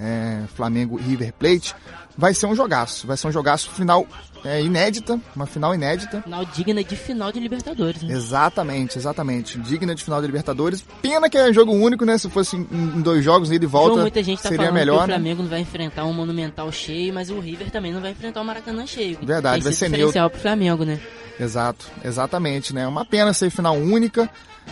é, 0.00 0.42
Flamengo 0.54 0.96
River 0.96 1.32
Plate, 1.32 1.74
vai 2.16 2.32
ser 2.32 2.46
um 2.46 2.54
jogaço. 2.54 3.06
Vai 3.06 3.16
ser 3.16 3.28
um 3.28 3.32
jogaço 3.32 3.70
final 3.70 4.06
é, 4.44 4.62
inédita, 4.62 5.18
uma 5.34 5.46
final 5.46 5.74
inédita. 5.74 6.20
Final 6.22 6.44
digna 6.44 6.84
de 6.84 6.96
final 6.96 7.32
de 7.32 7.40
Libertadores, 7.40 8.02
né? 8.02 8.14
Exatamente, 8.14 8.98
exatamente. 8.98 9.58
Digna 9.58 9.94
de 9.94 10.04
final 10.04 10.20
de 10.20 10.26
Libertadores. 10.26 10.84
Pena 11.00 11.30
que 11.30 11.38
é 11.38 11.52
jogo 11.52 11.72
único, 11.72 12.04
né? 12.04 12.18
Se 12.18 12.28
fosse 12.28 12.56
em, 12.56 13.00
dois 13.00 13.24
jogos, 13.24 13.50
ele 13.50 13.66
volta, 13.66 13.94
João, 13.94 14.02
muita 14.02 14.22
gente 14.22 14.42
tá 14.42 14.50
seria 14.50 14.66
falando 14.66 14.74
melhor. 14.74 14.98
que 14.98 15.04
o 15.04 15.06
né? 15.06 15.14
Flamengo 15.14 15.42
não 15.42 15.50
vai 15.50 15.60
enfrentar 15.60 16.04
um 16.04 16.12
Monumental 16.12 16.70
cheio, 16.70 17.12
mas 17.14 17.30
o 17.30 17.40
River 17.40 17.70
também 17.70 17.92
não 17.92 18.00
vai 18.00 18.10
enfrentar 18.10 18.40
o 18.40 18.44
Maracanã 18.44 18.86
cheio. 18.86 19.18
Verdade, 19.22 19.62
vai 19.62 19.72
ser 19.72 19.86
diferencial 19.86 20.28
pro 20.28 20.40
Flamengo, 20.40 20.84
né? 20.84 21.00
Exato, 21.40 21.90
exatamente, 22.04 22.74
né? 22.74 22.86
Uma 22.86 23.04
pena 23.04 23.32
ser 23.32 23.50
final 23.50 23.76
única, 23.76 24.30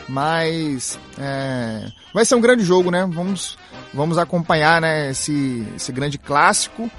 mas 0.09 0.99
é, 1.19 1.87
vai 2.13 2.25
ser 2.25 2.35
um 2.35 2.41
grande 2.41 2.63
jogo, 2.63 2.91
né? 2.91 3.09
Vamos, 3.11 3.59
vamos 3.93 4.19
acompanhar 4.19 4.81
né, 4.81 5.11
esse, 5.11 5.67
esse 5.75 5.91
grande 5.91 6.19
clássico. 6.19 6.91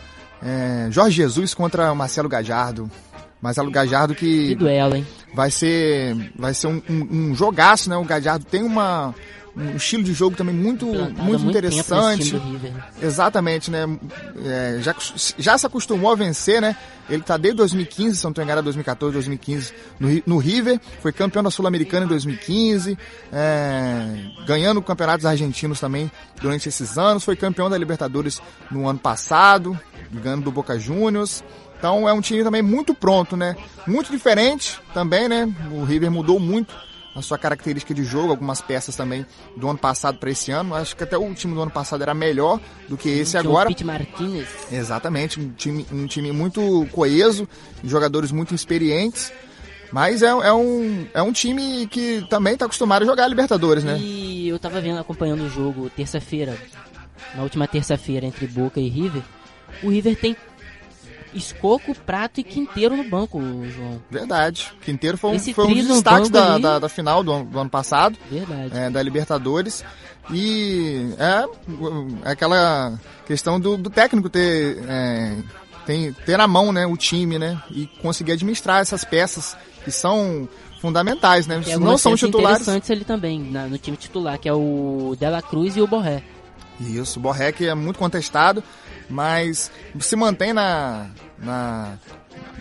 É, 0.46 0.88
Jorge 0.92 1.16
Jesus 1.16 1.54
contra 1.54 1.94
Marcelo 1.96 2.28
Gajardo. 2.28 2.90
Marcelo 3.42 3.72
Gajardo 3.72 4.16
Que 4.16 4.50
que 4.50 4.56
duelo, 4.56 4.96
hein? 4.96 5.06
vai 5.34 5.52
ser, 5.52 6.32
vai 6.38 6.54
ser 6.54 6.68
um, 6.68 6.82
um, 6.90 7.08
um 7.32 7.36
jogaço, 7.36 7.90
né? 7.90 7.98
O 7.98 8.04
Gajardo 8.06 8.46
tem 8.46 8.64
uma, 8.64 9.14
um 9.56 9.76
estilo 9.76 10.04
de 10.04 10.14
jogo 10.14 10.36
também 10.36 10.56
muito, 10.56 10.88
Plantado 10.88 11.24
muito 11.24 11.46
interessante. 11.46 12.36
né? 12.36 12.90
Exatamente, 13.02 13.70
né? 13.70 13.86
É, 14.44 14.80
já, 14.82 14.96
já 15.38 15.58
se 15.58 15.66
acostumou 15.66 16.12
a 16.12 16.16
vencer, 16.16 16.60
né? 16.60 16.76
Ele 17.10 17.22
tá 17.22 17.38
desde 17.38 17.58
2015, 17.58 18.18
se 18.18 18.24
não 18.24 18.32
estou 18.32 18.44
enganado, 18.44 18.66
2014, 18.66 19.14
2015, 19.14 19.74
no, 20.00 20.24
no 20.26 20.38
River. 20.38 20.80
Foi 21.02 21.12
campeão 21.12 21.44
da 21.44 21.52
Sul-Americana 21.52 22.06
em 22.06 22.10
2015, 22.10 22.98
é, 23.32 24.26
ganhando 24.48 24.82
campeonatos 24.82 25.26
argentinos 25.26 25.80
também 25.80 26.10
durante 26.42 26.68
esses 26.70 26.98
anos. 26.98 27.24
Foi 27.24 27.36
campeão 27.36 27.70
da 27.70 27.78
Libertadores 27.78 28.42
no 28.72 28.88
ano 28.88 29.00
passado, 29.00 29.80
ganhando 30.12 30.46
do 30.46 30.52
Boca 30.52 30.80
Juniors. 30.80 31.44
Então 31.78 32.08
é 32.08 32.14
um 32.14 32.22
time 32.22 32.44
também 32.44 32.62
muito 32.62 32.94
pronto, 32.94 33.36
né? 33.36 33.56
Muito 33.86 34.10
diferente 34.10 34.80
também, 34.94 35.28
né? 35.28 35.54
O 35.72 35.84
River 35.84 36.10
mudou 36.10 36.40
muito 36.40 36.74
a 37.16 37.22
sua 37.22 37.38
característica 37.38 37.94
de 37.94 38.04
jogo, 38.04 38.32
algumas 38.32 38.62
peças 38.62 38.96
também 38.96 39.26
do 39.56 39.70
ano 39.70 39.78
passado 39.78 40.18
para 40.18 40.30
esse 40.32 40.52
ano. 40.52 40.74
Acho 40.76 40.96
que 40.96 41.04
até 41.04 41.18
o 41.18 41.34
time 41.34 41.54
do 41.54 41.62
ano 41.62 41.72
passado 41.72 42.02
era 42.02 42.14
melhor 42.14 42.60
do 42.90 42.98
que 42.98 43.10
esse 43.10 43.32
Tinha 43.32 43.44
o 43.44 43.50
agora. 43.50 43.70
Pete 43.70 43.84
Martinez. 43.84 44.48
Exatamente, 44.72 45.40
um 45.40 45.50
time, 45.52 45.86
um 45.92 46.08
time 46.08 46.32
muito 46.32 46.88
coeso, 46.92 47.48
jogadores 47.84 48.32
muito 48.32 48.56
experientes. 48.56 49.32
Mas 49.92 50.24
é, 50.24 50.28
é 50.28 50.52
um, 50.52 51.08
é 51.14 51.22
um 51.22 51.32
time 51.32 51.86
que 51.86 52.26
também 52.28 52.54
está 52.54 52.66
acostumado 52.66 53.04
a 53.04 53.06
jogar 53.06 53.26
a 53.26 53.28
Libertadores, 53.28 53.84
né? 53.84 53.96
E 54.00 54.48
eu 54.48 54.58
tava 54.58 54.82
vendo, 54.82 54.98
acompanhando 54.98 55.44
o 55.44 55.50
jogo 55.50 55.88
terça-feira, 55.92 56.58
na 57.36 57.44
última 57.44 57.68
terça-feira 57.68 58.26
entre 58.26 58.48
Boca 58.48 58.80
e 58.80 58.90
River. 58.90 59.22
O 59.84 59.90
River 59.90 60.16
tem 60.16 60.36
Escoco, 61.34 61.94
Prato 61.96 62.40
e 62.40 62.44
Quinteiro 62.44 62.96
no 62.96 63.04
banco, 63.04 63.40
João. 63.70 64.02
Verdade. 64.10 64.72
Quinteiro 64.82 65.18
foi 65.18 65.32
um, 65.32 65.36
Esse 65.36 65.54
foi 65.54 65.66
um 65.66 65.74
dos 65.74 65.88
destaques 65.88 66.30
da, 66.30 66.58
da, 66.58 66.80
da 66.80 66.90
final 66.90 67.24
do, 67.24 67.32
ano- 67.32 67.46
do 67.46 67.60
ano 67.60 67.70
passado. 67.70 68.18
Verdade. 68.30 68.72
é, 68.78 68.90
da 68.90 69.02
Libertadores. 69.02 69.84
E 70.32 71.10
é, 71.18 71.46
aquela 72.30 72.98
questão 73.26 73.60
do, 73.60 73.76
do 73.78 73.90
técnico 73.90 74.30
ter, 74.30 74.84
é, 74.88 75.36
tem, 75.86 76.14
ter 76.14 76.38
na 76.38 76.48
mão 76.48 76.72
né, 76.72 76.86
o 76.86 76.96
time, 76.96 77.38
né? 77.38 77.62
E 77.72 77.88
conseguir 78.02 78.32
administrar 78.34 78.82
essas 78.82 79.04
peças 79.04 79.58
que 79.84 79.92
são 79.92 80.48
fundamentais, 80.80 81.48
né? 81.48 81.62
Não 81.80 81.98
são 81.98 82.16
titulares. 82.16 82.62
interessantes 82.62 82.92
ali 82.92 83.04
também, 83.06 83.40
na- 83.40 83.68
no 83.68 83.78
time 83.78 83.98
titular, 83.98 84.38
que 84.38 84.48
é 84.48 84.54
o 84.54 85.16
Dela 85.20 85.42
Cruz 85.42 85.76
e 85.76 85.82
o 85.82 85.88
Borré. 85.88 86.24
Isso, 86.80 87.20
o 87.20 87.22
Borré 87.22 87.52
que 87.52 87.68
é 87.68 87.76
muito 87.76 88.00
contestado, 88.00 88.64
mas 89.10 89.72
se 90.00 90.16
mantém 90.16 90.54
na, 90.54 91.08
na, 91.38 91.98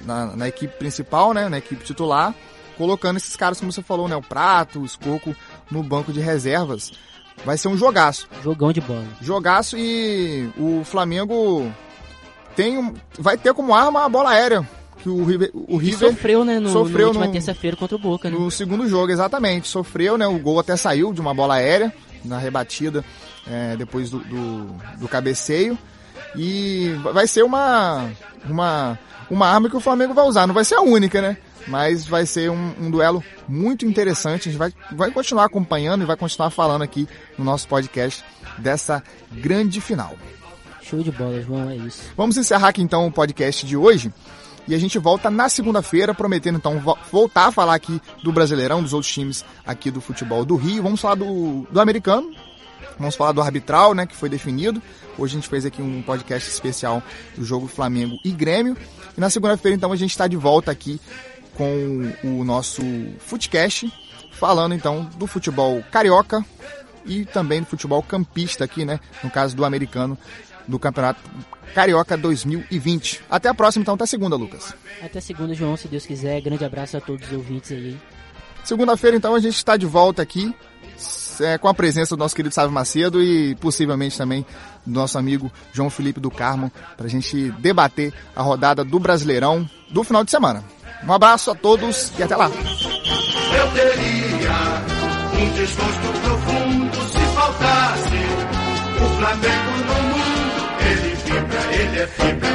na, 0.04 0.26
na 0.36 0.48
equipe 0.48 0.76
principal, 0.76 1.32
né? 1.32 1.48
Na 1.48 1.58
equipe 1.58 1.84
titular, 1.84 2.34
colocando 2.76 3.16
esses 3.16 3.36
caras, 3.36 3.58
como 3.60 3.72
você 3.72 3.82
falou, 3.82 4.08
né? 4.08 4.16
O 4.16 4.22
Prato, 4.22 4.80
o 4.80 4.84
Escoco 4.84 5.34
no 5.70 5.82
banco 5.82 6.12
de 6.12 6.20
reservas. 6.20 6.92
Vai 7.44 7.56
ser 7.58 7.68
um 7.68 7.76
jogaço. 7.76 8.28
Jogão 8.42 8.72
de 8.72 8.80
bola. 8.80 9.04
Jogaço 9.20 9.76
e 9.76 10.48
o 10.56 10.82
Flamengo 10.84 11.72
tem 12.54 12.78
um- 12.78 12.94
vai 13.18 13.36
ter 13.36 13.52
como 13.54 13.74
arma 13.74 14.04
a 14.04 14.08
bola 14.08 14.30
aérea. 14.30 14.66
Que 14.98 15.08
o 15.08 15.24
River, 15.24 15.50
o 15.52 15.76
River 15.76 16.10
sofreu, 16.10 16.44
né, 16.44 16.60
no, 16.60 16.68
sofreu 16.68 17.12
na 17.12 17.26
terça-feira 17.26 17.76
contra 17.76 17.96
o 17.96 17.98
Boca, 17.98 18.30
né? 18.30 18.38
no 18.38 18.48
segundo 18.52 18.86
jogo, 18.88 19.10
exatamente. 19.10 19.66
Sofreu, 19.66 20.16
né? 20.16 20.26
O 20.28 20.38
gol 20.38 20.60
até 20.60 20.76
saiu 20.76 21.12
de 21.12 21.20
uma 21.20 21.34
bola 21.34 21.54
aérea 21.54 21.92
na 22.24 22.38
rebatida 22.38 23.04
é, 23.50 23.74
depois 23.76 24.10
do, 24.10 24.20
do, 24.20 24.66
do 24.98 25.08
cabeceio. 25.08 25.76
E 26.36 26.94
vai 27.12 27.26
ser 27.26 27.42
uma, 27.42 28.10
uma, 28.48 28.98
uma 29.30 29.46
arma 29.46 29.68
que 29.68 29.76
o 29.76 29.80
Flamengo 29.80 30.14
vai 30.14 30.24
usar. 30.24 30.46
Não 30.46 30.54
vai 30.54 30.64
ser 30.64 30.76
a 30.76 30.80
única, 30.82 31.20
né? 31.20 31.36
Mas 31.68 32.04
vai 32.06 32.26
ser 32.26 32.50
um, 32.50 32.72
um 32.80 32.90
duelo 32.90 33.22
muito 33.48 33.86
interessante. 33.86 34.48
A 34.48 34.52
gente 34.52 34.58
vai, 34.58 34.72
vai 34.92 35.10
continuar 35.10 35.44
acompanhando 35.44 36.02
e 36.02 36.06
vai 36.06 36.16
continuar 36.16 36.50
falando 36.50 36.82
aqui 36.82 37.06
no 37.38 37.44
nosso 37.44 37.68
podcast 37.68 38.24
dessa 38.58 39.02
grande 39.30 39.80
final. 39.80 40.14
Show 40.82 41.00
de 41.02 41.12
bola, 41.12 41.40
João, 41.40 41.70
é 41.70 41.76
isso. 41.76 42.02
Vamos 42.16 42.36
encerrar 42.36 42.68
aqui 42.68 42.82
então 42.82 43.06
o 43.06 43.12
podcast 43.12 43.64
de 43.64 43.76
hoje. 43.76 44.12
E 44.66 44.74
a 44.74 44.78
gente 44.78 44.96
volta 44.98 45.28
na 45.30 45.48
segunda-feira, 45.48 46.14
prometendo 46.14 46.56
então 46.56 46.78
vo- 46.78 46.98
voltar 47.10 47.46
a 47.46 47.52
falar 47.52 47.74
aqui 47.74 48.00
do 48.22 48.32
Brasileirão, 48.32 48.80
dos 48.82 48.92
outros 48.92 49.12
times 49.12 49.44
aqui 49.66 49.90
do 49.90 50.00
futebol 50.00 50.44
do 50.44 50.54
Rio. 50.56 50.82
Vamos 50.82 51.00
falar 51.00 51.16
do, 51.16 51.66
do 51.70 51.80
americano, 51.80 52.30
vamos 53.02 53.16
falar 53.16 53.32
do 53.32 53.42
arbitral, 53.42 53.94
né, 53.94 54.06
que 54.06 54.16
foi 54.16 54.28
definido. 54.28 54.80
Hoje 55.18 55.34
a 55.34 55.40
gente 55.40 55.48
fez 55.48 55.66
aqui 55.66 55.82
um 55.82 56.00
podcast 56.02 56.48
especial 56.48 57.02
do 57.36 57.44
jogo 57.44 57.66
Flamengo 57.66 58.16
e 58.24 58.30
Grêmio. 58.30 58.76
E 59.16 59.20
na 59.20 59.28
segunda-feira 59.28 59.76
então 59.76 59.92
a 59.92 59.96
gente 59.96 60.10
está 60.10 60.26
de 60.26 60.36
volta 60.36 60.70
aqui 60.70 61.00
com 61.54 62.12
o 62.24 62.44
nosso 62.44 62.82
Footcast, 63.18 63.92
falando 64.32 64.74
então 64.74 65.04
do 65.16 65.26
futebol 65.26 65.82
carioca 65.90 66.44
e 67.04 67.24
também 67.26 67.60
do 67.60 67.66
futebol 67.66 68.02
campista 68.02 68.64
aqui, 68.64 68.84
né, 68.84 69.00
no 69.22 69.30
caso 69.30 69.54
do 69.56 69.64
americano, 69.64 70.16
do 70.66 70.78
Campeonato 70.78 71.20
Carioca 71.74 72.16
2020. 72.16 73.22
Até 73.28 73.48
a 73.48 73.54
próxima, 73.54 73.82
então, 73.82 73.94
até 73.94 74.06
segunda, 74.06 74.36
Lucas. 74.36 74.74
Até 75.02 75.20
segunda, 75.20 75.54
João, 75.54 75.76
se 75.76 75.88
Deus 75.88 76.06
quiser. 76.06 76.40
Grande 76.40 76.64
abraço 76.64 76.96
a 76.96 77.00
todos 77.00 77.26
os 77.26 77.32
ouvintes 77.32 77.72
aí. 77.72 77.98
Segunda-feira, 78.62 79.16
então, 79.16 79.34
a 79.34 79.40
gente 79.40 79.56
está 79.56 79.76
de 79.76 79.86
volta 79.86 80.22
aqui 80.22 80.54
é, 81.40 81.58
com 81.58 81.68
a 81.68 81.74
presença 81.74 82.16
do 82.16 82.18
nosso 82.18 82.34
querido 82.34 82.54
Sávio 82.54 82.72
Macedo 82.72 83.22
e 83.22 83.54
possivelmente 83.56 84.16
também 84.16 84.44
do 84.86 84.98
nosso 84.98 85.18
amigo 85.18 85.50
João 85.72 85.90
Felipe 85.90 86.20
do 86.20 86.30
Carmo 86.30 86.70
para 86.96 87.06
a 87.06 87.10
gente 87.10 87.50
debater 87.52 88.12
a 88.34 88.42
rodada 88.42 88.84
do 88.84 88.98
Brasileirão 88.98 89.68
do 89.90 90.04
final 90.04 90.24
de 90.24 90.30
semana. 90.30 90.64
Um 91.06 91.12
abraço 91.12 91.50
a 91.50 91.54
todos 91.54 92.12
e 92.18 92.22
até 92.22 92.36
lá. 92.36 92.46
Eu 92.48 93.72
teria 93.72 95.42
um 95.42 95.52
desgosto 95.54 96.20
profundo 96.22 96.96
se 97.10 97.18
faltasse 97.34 98.16
o 98.96 99.08
Flamengo 99.18 99.72
no 99.86 100.02
mundo. 100.02 100.22
Ele 100.80 101.12
ele 101.82 101.98
é 101.98 102.06
fibra, 102.06 102.52